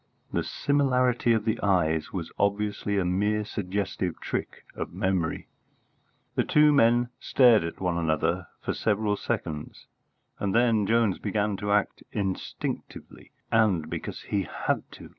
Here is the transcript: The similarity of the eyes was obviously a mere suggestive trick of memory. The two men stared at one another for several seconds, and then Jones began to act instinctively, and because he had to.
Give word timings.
The 0.33 0.43
similarity 0.43 1.31
of 1.31 1.45
the 1.45 1.59
eyes 1.61 2.11
was 2.11 2.31
obviously 2.39 2.97
a 2.97 3.05
mere 3.05 3.45
suggestive 3.45 4.19
trick 4.19 4.65
of 4.73 4.91
memory. 4.95 5.47
The 6.33 6.43
two 6.43 6.73
men 6.73 7.09
stared 7.19 7.63
at 7.63 7.79
one 7.79 7.99
another 7.99 8.47
for 8.61 8.73
several 8.73 9.15
seconds, 9.15 9.85
and 10.39 10.55
then 10.55 10.87
Jones 10.87 11.19
began 11.19 11.55
to 11.57 11.71
act 11.71 12.01
instinctively, 12.11 13.29
and 13.51 13.91
because 13.91 14.21
he 14.23 14.41
had 14.51 14.91
to. 14.93 15.09